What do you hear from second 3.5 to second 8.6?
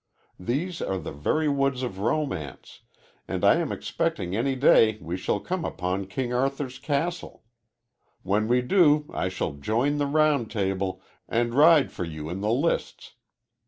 am expecting any day we shall come upon King Arthur's castle. When